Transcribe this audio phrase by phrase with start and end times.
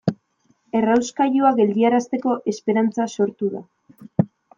[0.77, 3.63] Errauskailua geldiarazteko esperantza sortu da.